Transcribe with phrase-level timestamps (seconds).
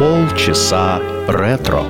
[0.00, 1.82] Полчаса ретро.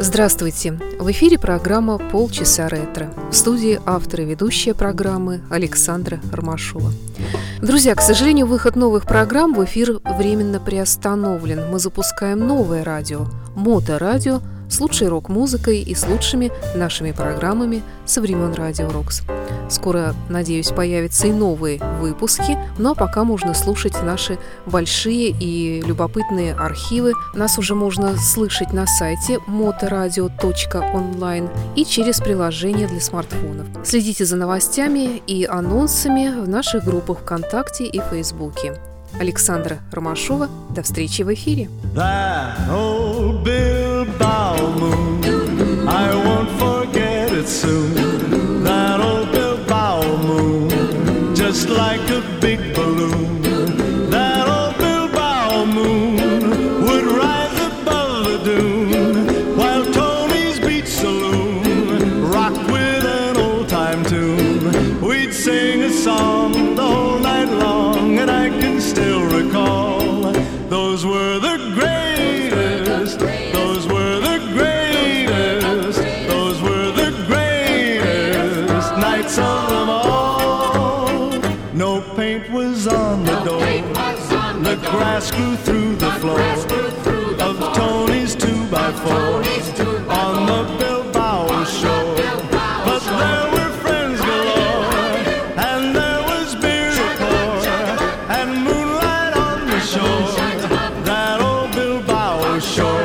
[0.00, 0.72] Здравствуйте!
[0.98, 3.12] В эфире программа «Полчаса ретро».
[3.30, 6.90] В студии автор и ведущая программы Александра Ромашова.
[7.60, 11.70] Друзья, к сожалению, выход новых программ в эфир временно приостановлен.
[11.70, 14.40] Мы запускаем новое радио– Моторадио–
[14.70, 19.20] с лучшей рок-музыкой и с лучшими нашими программами со времен Радио Рокс.
[19.68, 25.82] Скоро, надеюсь, появятся и новые выпуски, но ну, а пока можно слушать наши большие и
[25.82, 27.14] любопытные архивы.
[27.34, 33.66] Нас уже можно слышать на сайте motoradio.online и через приложение для смартфонов.
[33.84, 38.80] Следите за новостями и анонсами в наших группах ВКонтакте и Фейсбуке.
[39.20, 40.48] Александра Ромашова.
[40.70, 41.68] До встречи в эфире.
[41.94, 42.99] Да, ну...
[51.70, 54.10] like a big balloon.
[54.10, 63.04] That old Bilbao moon would rise above the dune while Tony's Beach Saloon rocked with
[63.04, 65.00] an old time tune.
[65.00, 70.32] We'd sing a song the whole night long, and I can still recall
[70.68, 73.20] those were the greatest.
[73.52, 76.28] Those were the greatest.
[76.28, 79.79] Those were the greatest nights of
[82.42, 83.62] it was on the, the door.
[84.06, 84.90] On the, the door.
[84.92, 86.38] grass grew through the, the floor
[86.70, 87.74] through of floor.
[87.74, 89.28] Tony's two by four
[89.78, 90.46] two by on four.
[90.52, 92.14] the Bilbao shore.
[92.16, 93.18] but shore.
[93.20, 94.86] there were friends galore,
[95.68, 97.56] and there was beer to pour,
[98.36, 100.30] and moonlight on the shore.
[101.10, 103.00] That old Bilbao shore.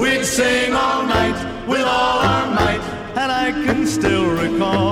[0.00, 2.82] We'd sing all night with all our might,
[3.22, 4.91] and I can still recall.